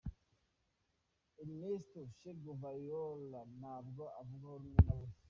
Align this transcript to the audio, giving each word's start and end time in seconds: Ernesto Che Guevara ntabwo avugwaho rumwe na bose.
Ernesto 1.41 1.99
Che 2.19 2.29
Guevara 2.41 3.41
ntabwo 3.59 4.03
avugwaho 4.19 4.57
rumwe 4.61 4.79
na 4.87 4.93
bose. 4.99 5.17